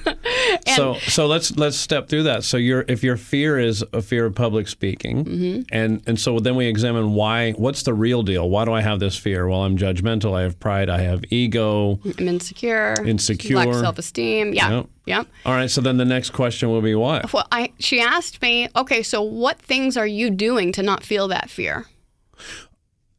[0.75, 2.43] so so let's let's step through that.
[2.43, 5.61] So your if your fear is a fear of public speaking, Mm-hmm.
[5.71, 7.51] and and so then we examine why.
[7.53, 8.49] What's the real deal?
[8.49, 9.47] Why do I have this fear?
[9.47, 10.33] Well, I'm judgmental.
[10.37, 10.89] I have pride.
[10.89, 11.99] I have ego.
[12.17, 12.95] I'm insecure.
[13.05, 13.55] Insecure.
[13.57, 14.53] Lack self-esteem.
[14.53, 14.69] Yeah.
[14.71, 14.87] Yep.
[15.05, 15.27] Yep.
[15.45, 15.69] All right.
[15.69, 17.33] So then the next question will be what?
[17.33, 21.27] Well, I she asked me, okay, so what things are you doing to not feel
[21.29, 21.85] that fear?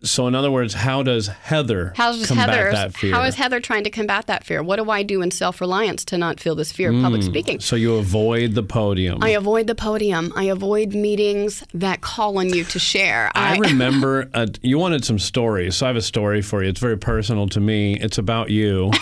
[0.04, 2.70] So in other words, how does Heather How's combat Heather?
[2.72, 3.14] that fear?
[3.14, 4.60] How is Heather trying to combat that fear?
[4.60, 7.02] What do I do in self-reliance to not feel this fear of Hmm.
[7.04, 7.60] public speaking?
[7.60, 9.22] so you avoid the podium.
[9.22, 10.32] I avoid the podium.
[10.34, 13.30] I avoid meetings that call on you to share.
[13.36, 16.68] I remember uh you wanted some stories, so I have a story for you.
[16.70, 17.96] It's very personal to me.
[18.00, 18.90] It's about you.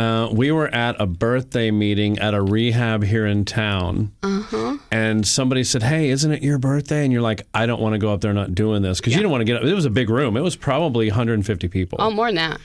[0.00, 4.78] uh, we were at a birthday meeting at a rehab here in town, Uh-huh.
[4.90, 7.98] and somebody said, "Hey, isn't it your birthday?" And you're like, "I don't want to
[7.98, 9.84] go up there not doing this because you didn't want to get up." It was
[9.84, 10.36] a big room.
[10.36, 11.98] It was probably 150 people.
[12.00, 12.58] oh, more than that.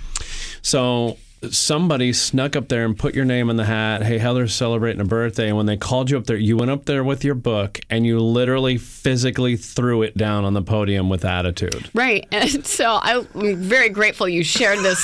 [0.61, 1.17] So
[1.51, 4.03] somebody snuck up there and put your name in the hat.
[4.03, 5.47] Hey, Heather's celebrating a birthday.
[5.47, 8.05] And when they called you up there, you went up there with your book and
[8.05, 11.89] you literally physically threw it down on the podium with attitude.
[11.93, 12.27] Right.
[12.35, 15.01] And so I'm very grateful you shared this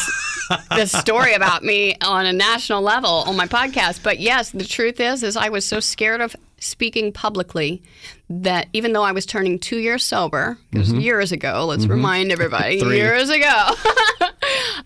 [0.76, 4.04] this story about me on a national level on my podcast.
[4.04, 7.82] But yes, the truth is is I was so scared of speaking publicly
[8.30, 11.00] that even though I was turning two years sober, it was mm-hmm.
[11.00, 11.94] years ago, let's mm-hmm.
[11.94, 13.70] remind everybody, years ago.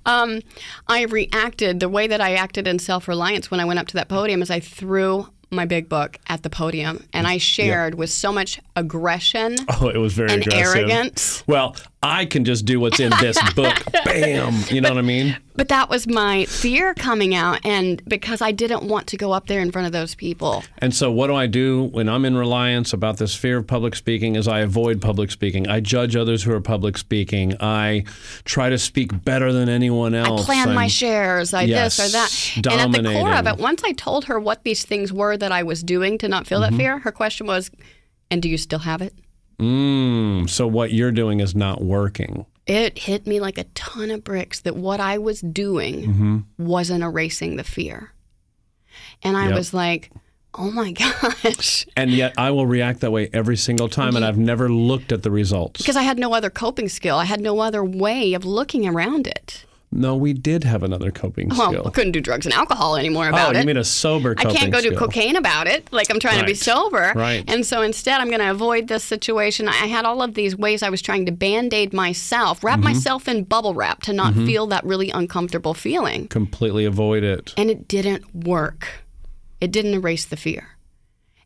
[0.05, 0.41] Um,
[0.87, 3.93] I reacted the way that I acted in self reliance when I went up to
[3.95, 8.09] that podium is I threw my big book at the podium and I shared with
[8.09, 10.75] so much aggression Oh, it was very and aggressive.
[10.89, 11.43] arrogance.
[11.47, 11.75] Well,
[12.07, 13.75] I can just do what's in this book.
[14.05, 14.53] Bam.
[14.69, 15.35] You know what I mean?
[15.55, 19.47] But that was my fear coming out, and because I didn't want to go up
[19.47, 20.63] there in front of those people.
[20.79, 23.95] And so, what do I do when I'm in reliance about this fear of public
[23.95, 24.35] speaking?
[24.35, 25.67] Is I avoid public speaking.
[25.67, 27.55] I judge others who are public speaking.
[27.59, 28.03] I
[28.43, 30.41] try to speak better than anyone else.
[30.41, 32.29] I plan my I'm- shares, I this or that.
[32.31, 35.37] Yes, And at the core of it, once I told her what these things were
[35.37, 36.75] that I was doing to not feel Mm-hmm.
[36.77, 37.71] that fear, her question was,
[38.29, 39.13] And do you still have it?
[39.59, 42.45] Mm, so what you're doing is not working.
[42.67, 46.37] It hit me like a ton of bricks that what I was doing Mm-hmm.
[46.57, 48.11] wasn't erasing the fear.
[49.23, 49.55] And I Yep.
[49.57, 50.11] was like,
[50.57, 50.91] Oh my
[51.43, 51.85] gosh.
[51.97, 55.21] And yet I will react that way every single time, and I've never looked at
[55.21, 55.79] the results.
[55.81, 57.17] Because I had no other coping skill.
[57.17, 59.65] I had no other way of looking around it.
[59.95, 61.87] No, we did have another coping Well, skill.
[61.87, 63.57] I couldn't do drugs and alcohol anymore about it.
[63.57, 64.51] oh, you mean a sober coping?
[64.51, 65.91] I can't go do cocaine about it.
[65.91, 67.13] Like I'm trying to be sober.
[67.15, 67.43] Right.
[67.47, 69.67] And so instead, I'm going to avoid this situation.
[69.67, 72.83] I had all of these ways I was trying to band aid myself, wrap Mm-hmm.
[72.83, 76.27] myself in bubble wrap to not feel that really uncomfortable feeling.
[76.27, 77.53] Completely avoid it.
[77.57, 78.87] And it didn't work.
[79.61, 80.74] It didn't erase the fear.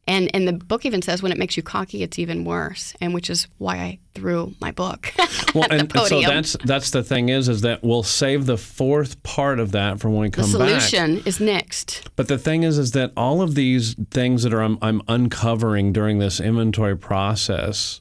[0.10, 2.95] And and the book even says when it makes you cocky, it's even worse.
[3.00, 5.13] And which is why I threw my book.
[5.56, 9.24] Well, and, and so that's that's the thing is is that we'll save the fourth
[9.24, 10.52] part of that for when we come back.
[10.52, 12.08] The solution is next.
[12.15, 15.91] But the thing is, is that all of these things that are I'm, I'm uncovering
[15.91, 18.00] during this inventory process,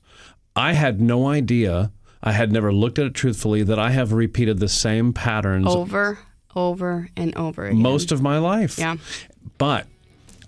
[0.54, 1.90] I had no idea.
[2.22, 6.18] I had never looked at it truthfully that I have repeated the same patterns Over,
[6.54, 7.80] over, and over again.
[7.80, 8.78] most of my life.
[8.78, 8.96] Yeah.
[9.56, 9.86] But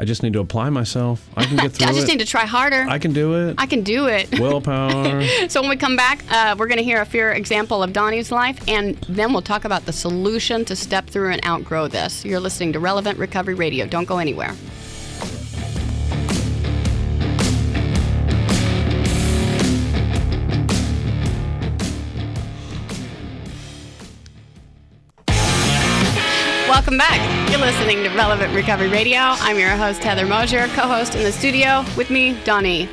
[0.01, 1.29] I just need to apply myself.
[1.37, 2.13] I can get through I just it.
[2.13, 2.87] need to try harder.
[2.89, 3.57] I can do it.
[3.59, 4.41] I can do it.
[4.41, 5.21] Willpower.
[5.51, 8.33] So when we come back, uh, we're going to hear a fear example of Donnie's
[8.33, 12.25] life, and then we'll talk about the solution to step through and outgrow this.
[12.25, 13.87] You're listening to Relevant Recovery Radio.
[13.87, 14.55] Don't go anywhere.
[26.91, 27.51] Welcome back.
[27.53, 29.21] You're listening to Relevant Recovery Radio.
[29.21, 32.89] I'm your host, Heather Mosier, co host in the studio with me, Donnie.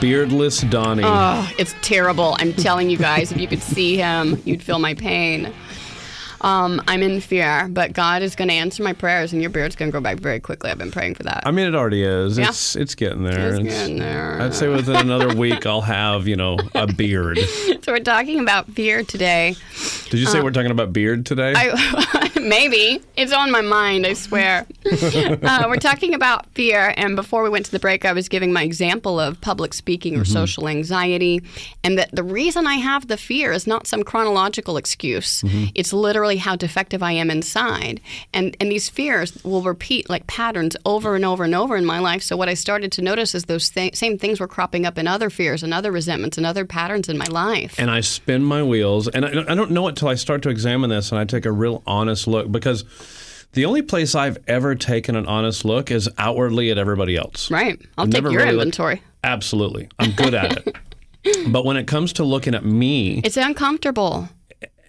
[0.00, 1.02] beardless Donnie.
[1.04, 2.36] Oh, it's terrible.
[2.38, 5.52] I'm telling you guys, if you could see him, you'd feel my pain.
[6.42, 9.74] Um, I'm in fear, but God is going to answer my prayers, and your beard's
[9.74, 10.70] going to grow back very quickly.
[10.70, 11.42] I've been praying for that.
[11.44, 12.38] I mean, it already is.
[12.38, 12.48] Yeah.
[12.48, 13.54] It's it's getting there.
[13.54, 14.40] It's getting there.
[14.40, 17.38] I'd say within another week, I'll have you know a beard.
[17.82, 19.56] so we're talking about fear today.
[20.10, 21.54] Did you say we're talking about beard today?
[21.54, 24.06] Uh, I, maybe it's on my mind.
[24.06, 24.66] I swear.
[24.90, 28.52] uh, we're talking about fear, and before we went to the break, I was giving
[28.52, 31.40] my example of public speaking or social anxiety,
[31.84, 35.44] and that the reason I have the fear is not some chronological excuse.
[35.74, 38.00] It's literally how defective I am inside,
[38.32, 41.98] and and these fears will repeat like patterns over and over and over in my
[41.98, 42.22] life.
[42.22, 45.06] So what I started to notice is those th- same things were cropping up in
[45.06, 47.78] other fears and other resentments and other patterns in my life.
[47.78, 50.48] and I spin my wheels, and I, I don't know it till I start to
[50.48, 52.84] examine this, and I take a real honest look because
[53.52, 57.50] the only place I've ever taken an honest look is outwardly at everybody else.
[57.50, 57.78] right.
[57.96, 59.02] I'll I've take your really looked- inventory.
[59.24, 60.76] Absolutely, I'm good at it.
[61.52, 64.28] but when it comes to looking at me, It's uncomfortable.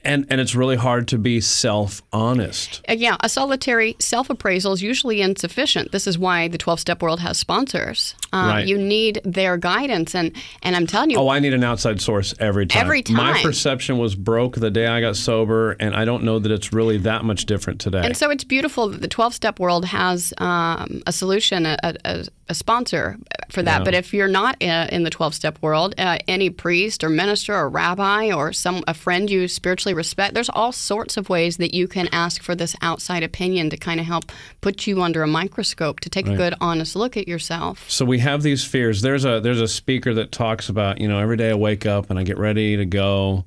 [0.04, 2.82] And and it's really hard to be self honest.
[2.90, 5.92] Uh, yeah, a solitary self appraisal is usually insufficient.
[5.92, 8.16] This is why the 12 step world has sponsors.
[8.32, 8.68] Uh, Right.
[8.68, 10.14] You need their guidance.
[10.16, 10.32] And,
[10.64, 12.82] and I'm telling you, Oh, I need an outside source every time.
[12.82, 13.16] Every time.
[13.16, 16.74] My perception was broke the day I got sober, and I don't know that it's
[16.74, 18.02] really that much different today.
[18.04, 22.26] and so it's beautiful that the 12 step world has um, a solution, a, a,
[22.50, 23.18] a sponsor
[23.50, 23.80] for that.
[23.80, 23.84] Yeah.
[23.84, 27.54] But if you're not uh, in the 12 step world, uh, any priest or minister
[27.56, 31.74] or rabbi or some a friend you spiritually respect, there's all sorts of ways that
[31.74, 35.28] you can ask for this outside opinion to kind of help put you under a
[35.28, 37.90] microscope to take a good, honest look at yourself.
[37.90, 39.02] so we have these fears.
[39.02, 42.10] There's a there's a speaker that talks about you know every day I wake up
[42.10, 43.46] and I get ready to go,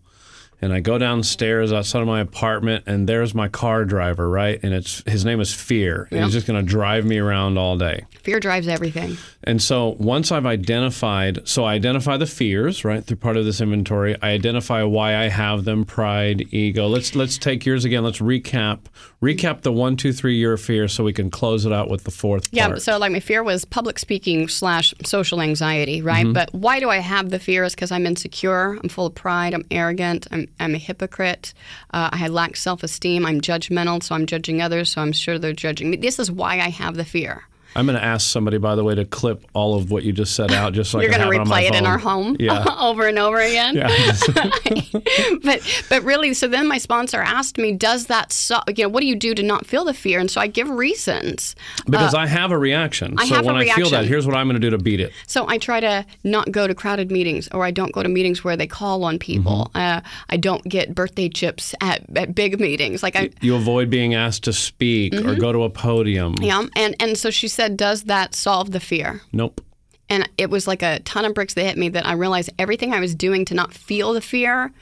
[0.62, 4.72] and I go downstairs outside of my apartment and there's my car driver right, and
[4.74, 6.24] it's his name is Fear, and Yeah.
[6.24, 8.04] he's just going to drive me around all day.
[8.22, 9.16] Fear drives everything.
[9.44, 13.60] And so once I've identified, so I identify the fears, right, through part of this
[13.60, 14.16] inventory.
[14.20, 16.86] I identify why I have them: pride, ego.
[16.88, 18.02] Let's let's take yours again.
[18.02, 18.80] Let's recap
[19.22, 22.10] recap the one, two, three year fear, so we can close it out with the
[22.10, 22.82] fourth Yeah, part.
[22.82, 26.24] so like my fear was public speaking slash social anxiety, right?
[26.24, 26.32] Mm-hmm.
[26.32, 27.64] But why do I have the fear?
[27.64, 31.54] Is because I'm insecure, I'm full of pride, I'm arrogant, I'm, I'm a hypocrite,
[31.92, 35.52] uh, I lack self esteem, I'm judgmental, so I'm judging others, so I'm sure they're
[35.52, 35.96] judging me.
[35.96, 37.44] This is why I have the fear.
[37.76, 40.34] I'm going to ask somebody, by the way, to clip all of what you just
[40.34, 41.98] said out, just so You're I can going to have it replay it in our
[41.98, 42.64] home Yeah.
[42.80, 43.76] over and over again.
[43.76, 43.88] Yeah.
[45.42, 49.00] but but really, so then my sponsor asked me, "Does that so, you know what
[49.00, 51.54] do you do to not feel the fear?" And so I give reasons.
[51.88, 53.18] because I have a reaction.
[53.18, 54.08] Uh, I so have a when I feel that, reaction.
[54.08, 55.12] here's what I'm going to do to beat it.
[55.26, 58.42] So I try to not go to crowded meetings, or I don't go to meetings
[58.44, 59.70] where they call on people.
[59.74, 59.98] Mm-hmm.
[59.98, 63.02] Uh, I don't get birthday chips at, at big meetings.
[63.02, 66.34] Like I, You avoid being asked to speak or go to a podium.
[66.34, 66.44] Mm-hmm.
[66.44, 66.62] yeah.
[66.76, 69.60] And and so she said, "Does that solve the fear?" Nope.
[70.08, 72.92] And it was like a ton of bricks that hit me that I realized everything
[72.92, 74.72] I was doing to not feel the fear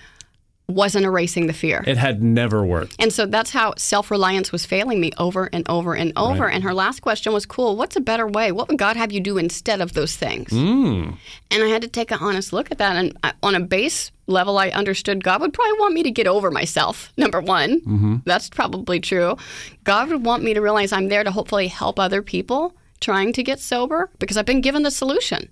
[0.66, 1.84] wasn't erasing the fear.
[1.86, 2.96] It had never worked.
[2.98, 6.48] And so that's how self reliance was failing me over and over and over.
[6.48, 8.52] And her last question was, Cool, what's a better way?
[8.52, 10.50] What would God have you do instead of those things?
[10.50, 11.16] Mm.
[11.50, 12.96] And I had to take an honest look at that.
[12.96, 16.26] And I, on a base level, I understood God would probably want me to get
[16.26, 18.22] over myself, number one.
[18.24, 19.36] That's probably true.
[19.84, 23.42] God would want me to realize I'm there to hopefully help other people trying to
[23.42, 25.50] get sober because I've been given the solution.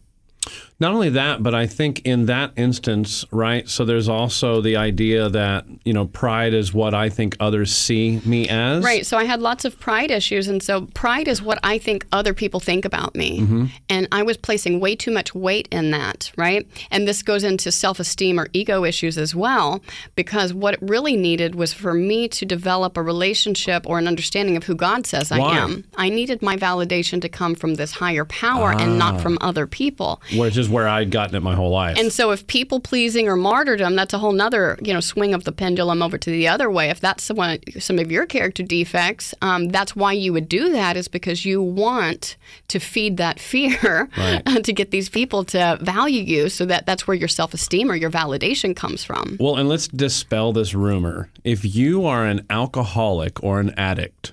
[0.80, 3.68] Not only that, but I think in that instance, right?
[3.68, 8.20] So there's also the idea that, you know, pride is what I think others see
[8.24, 8.82] me as.
[8.82, 9.06] Right.
[9.06, 10.48] So I had lots of pride issues.
[10.48, 13.40] And so pride is what I think other people think about me.
[13.40, 13.66] Mm-hmm.
[13.88, 16.32] And I was placing way too much weight in that.
[16.36, 16.66] Right.
[16.90, 19.80] And this goes into self esteem or ego issues as well,
[20.16, 24.56] because what it really needed was for me to develop a relationship or an understanding
[24.56, 25.38] of who God says Why?
[25.38, 25.84] I am.
[25.96, 29.18] I needed my validation to come from this higher power and not Ah.
[29.18, 30.20] from other people.
[30.36, 31.98] Which is where I'd gotten it my whole life.
[31.98, 35.44] And so if people pleasing or martyrdom, that's a whole nother, you know, swing of
[35.44, 36.90] the pendulum over to the other way.
[36.90, 37.38] If that's some,
[37.78, 41.62] some of your character defects, um, that's why you would do that is because you
[41.62, 42.36] want
[42.68, 44.64] to feed that fear Right.
[44.64, 48.10] to get these people to value you so that that's where your self-esteem or your
[48.10, 49.36] validation comes from.
[49.40, 51.28] well, and let's dispel this rumor.
[51.44, 54.32] If you are an alcoholic or an addict,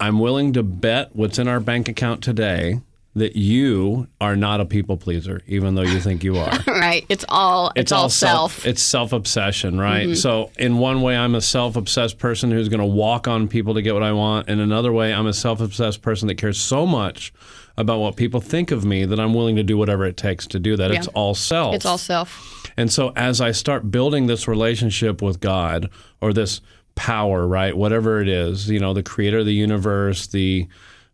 [0.00, 2.80] I'm willing to bet what's in our bank account today
[3.14, 6.58] that you are not a people pleaser, even though you think you are.
[6.66, 7.04] right.
[7.10, 8.64] It's all it's, all self.
[8.66, 10.06] It's self obsession, right?
[10.06, 10.14] Mm-hmm.
[10.14, 13.74] So in one way, I'm a self obsessed person who's going to walk on people
[13.74, 14.48] to get what I want.
[14.48, 17.34] In another way, I'm a self obsessed person that cares so much
[17.76, 20.58] about what people think of me that I'm willing to do whatever it takes to
[20.58, 20.90] do that.
[20.90, 21.74] It's all self.
[21.74, 22.70] It's all self.
[22.76, 26.60] And so as I start building this relationship with God or this
[26.94, 30.68] power, right, whatever it is, you know, the creator of the universe, the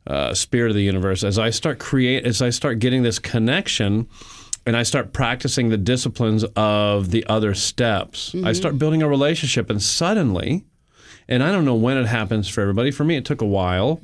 [0.08, 4.08] uh, spirit of the universe, as I start create, as I start getting this connection,
[4.66, 8.46] and I start practicing the disciplines of the other steps, Mm-hmm.
[8.46, 10.64] I start building a relationship, and suddenly,
[11.28, 12.90] and I don't know when it happens for everybody.
[12.90, 14.00] For me, it took a while.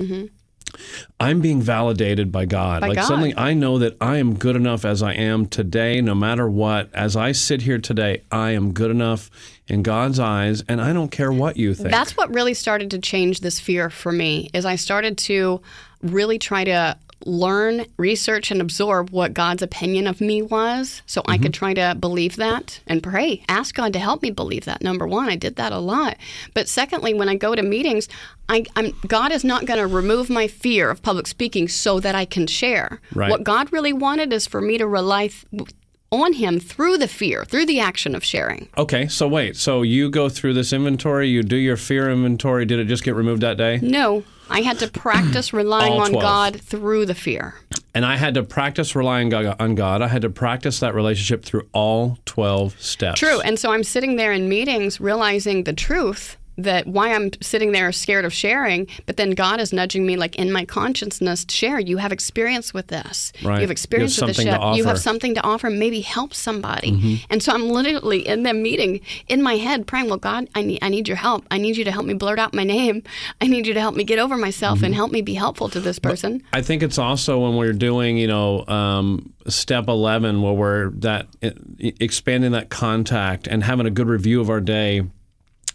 [1.21, 2.77] I'm being validated by God.
[2.77, 2.81] Mm-hmm.
[2.81, 3.07] By like God.
[3.07, 6.93] suddenly I know that I am good enough as I am today, no matter what.
[6.95, 9.31] As I sit here today, I am good enough
[9.69, 11.91] in God's eyes, and I don't care what you think.
[11.91, 15.63] That's what really started to change this fear for me is I started to
[16.05, 16.97] really try to
[17.27, 21.43] learn, research and absorb what God's opinion of me was so I Mm-hmm.
[21.45, 23.43] could try to believe that and pray.
[23.49, 24.83] Ask God to help me believe that.
[24.83, 26.19] Number 1, I did that a lot.
[26.53, 28.09] But secondly, when I go to meetings,
[28.51, 32.15] I, I'm God is not going to remove my fear of public speaking so that
[32.15, 33.01] I can share.
[33.15, 33.31] Right.
[33.31, 35.71] What God really wanted is for me to rely th-
[36.13, 38.69] on him through the fear, through the action of sharing.
[38.77, 39.57] Okay, so wait.
[39.57, 42.67] So you go through this inventory, you do your fear inventory.
[42.67, 43.81] Did it just get removed that day?
[43.83, 47.55] No, I had to practice relying on God through the fear.
[47.95, 50.03] And I had to practice relying on God.
[50.03, 53.21] I had to practice that relationship through all 12 steps.
[53.21, 53.41] True.
[53.41, 57.91] And so I'm sitting there in meetings realizing the truth that why I'm sitting there
[57.93, 61.79] scared of sharing, but then God is nudging me like in my consciousness to share.
[61.81, 63.33] You have experience with this.
[63.43, 63.57] Right.
[63.57, 64.77] You have experience with the something to ship.
[64.77, 66.93] You have something to offer, maybe help somebody.
[66.93, 67.15] Mm-hmm.
[67.31, 70.79] And so I'm literally in the meeting in my head praying, Well, God, I need
[70.83, 71.45] I need your help.
[71.51, 73.03] I need you to help me blurt out my name.
[73.41, 74.85] I need you to help me get over myself Mm-hmm.
[74.87, 76.43] and help me be helpful to this person.
[76.53, 81.27] I think it's also when we're doing, you know, um, step 11, where we're that
[81.43, 85.03] e- expanding that contact and having a good review of our day.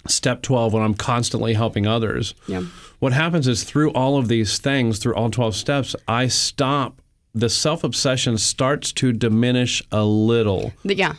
[0.09, 2.33] Step 12, when I'm constantly helping others.
[2.47, 2.63] Yeah.
[2.99, 7.01] What happens is through all of these things, through all 12 steps, I stop.
[7.33, 10.73] The self obsession starts to diminish a little.
[10.83, 11.13] Yeah.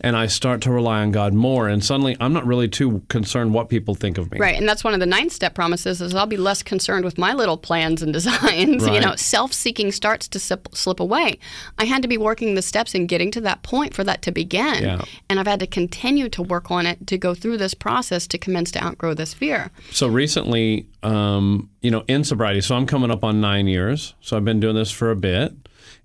[0.00, 1.68] And I start to rely on God more.
[1.68, 4.38] And suddenly, I'm not really too concerned what people think of me.
[4.38, 7.18] Right, and that's one of the ninth step promises is I'll be less concerned with
[7.18, 8.86] my little plans and designs.
[8.96, 11.38] You know, self-seeking starts to slip, slip away.
[11.78, 14.32] I had to be working the steps and getting to that point for that to
[14.32, 15.02] begin, Yeah.
[15.28, 18.38] and I've had to continue to work on it to go through this process to
[18.38, 19.70] commence to outgrow this fear.
[19.90, 24.14] So recently, um, you know, in sobriety, so I'm coming up on nine years.
[24.20, 25.52] So I've been doing this for a bit.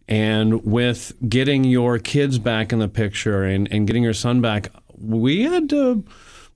[0.08, 4.70] And with getting your kids back in the picture and, and getting your son back,
[4.98, 6.04] we had to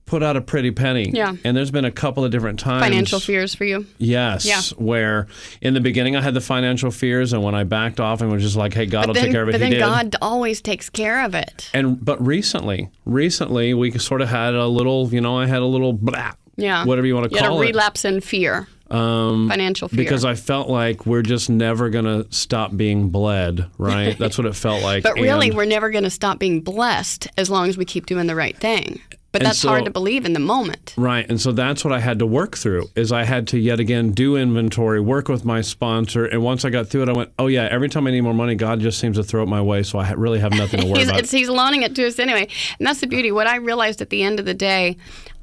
[0.04, 1.10] put out a pretty penny.
[1.12, 1.34] Yeah.
[1.42, 2.82] And there's been a couple of different times.
[2.84, 3.86] Financial fears for you.
[3.98, 4.44] Yes.
[4.46, 4.60] Yeah.
[4.78, 5.26] Where
[5.60, 8.42] in the beginning I had the financial fears, and when I backed off and was
[8.42, 9.80] just like, "Hey, God will Then, take care of it," but He then.
[9.80, 11.70] God always takes care of it.
[11.74, 15.66] And but recently, recently we sort of had a little, you know, I had a
[15.66, 16.84] little blah, Yeah.
[16.84, 19.96] whatever you want to You call it, relapse in fear, um, financial fear.
[19.98, 24.16] because I felt like we're just never gonna stop being bled, right?
[24.18, 25.02] That's what it felt like.
[25.02, 28.06] But really, And- we're never going to stop being blessed as long as we keep
[28.06, 29.00] doing the right thing.
[29.32, 30.94] But that's hard to believe in the moment.
[30.96, 32.88] Right, and so that's what I had to work through.
[32.96, 36.70] Is I had to yet again do inventory, work with my sponsor, and once I
[36.70, 38.98] got through it, I went, "Oh yeah, every time I need more money, God just
[38.98, 41.20] seems to throw it my way, so I really have nothing to worry He's, about."
[41.20, 42.48] it's, he's loaning it to us anyway.
[42.78, 43.30] And that's the beauty.
[43.30, 44.96] What I realized at the end of the day,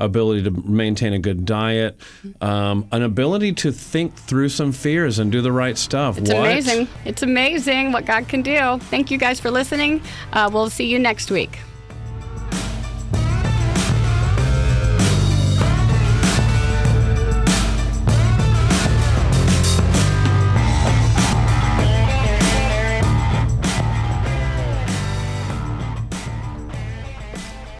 [0.00, 1.96] ability to maintain a good diet,
[2.40, 6.18] um, an ability to think through some fears and do the right stuff.
[6.18, 6.40] it's what?
[6.40, 6.88] amazing.
[7.04, 8.78] It's amazing what God can do.
[8.90, 10.02] Thank you guys for listening.
[10.32, 11.60] Uh, we'll see you next week.